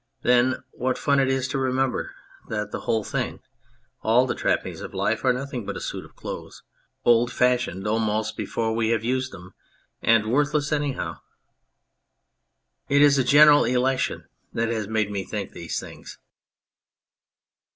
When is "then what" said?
0.23-0.97